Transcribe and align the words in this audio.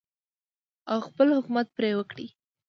او 0.91 0.97
خپل 1.07 1.27
حکومت 1.37 1.67
پرې 1.75 1.91
وکړي. 1.95 2.27